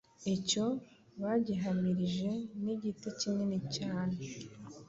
icyo 0.35 0.65
bagihamirije 1.21 2.31
n’igiti 2.63 3.07
kinini 3.19 3.59
cyane 3.75 4.17